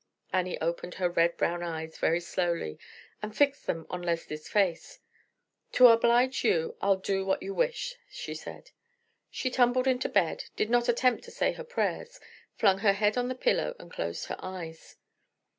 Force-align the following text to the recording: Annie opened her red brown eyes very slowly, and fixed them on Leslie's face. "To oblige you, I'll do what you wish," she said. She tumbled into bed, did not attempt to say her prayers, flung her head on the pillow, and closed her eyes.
Annie 0.33 0.59
opened 0.61 0.95
her 0.95 1.07
red 1.11 1.37
brown 1.37 1.61
eyes 1.61 1.99
very 1.99 2.19
slowly, 2.19 2.79
and 3.21 3.37
fixed 3.37 3.67
them 3.67 3.85
on 3.87 4.01
Leslie's 4.01 4.47
face. 4.49 4.99
"To 5.73 5.89
oblige 5.89 6.43
you, 6.43 6.75
I'll 6.81 6.95
do 6.95 7.23
what 7.23 7.43
you 7.43 7.53
wish," 7.53 7.97
she 8.09 8.33
said. 8.33 8.71
She 9.29 9.51
tumbled 9.51 9.85
into 9.85 10.09
bed, 10.09 10.45
did 10.55 10.71
not 10.71 10.89
attempt 10.89 11.23
to 11.25 11.31
say 11.31 11.51
her 11.51 11.63
prayers, 11.63 12.19
flung 12.55 12.79
her 12.79 12.93
head 12.93 13.15
on 13.15 13.27
the 13.27 13.35
pillow, 13.35 13.75
and 13.77 13.91
closed 13.93 14.25
her 14.25 14.37
eyes. 14.39 14.97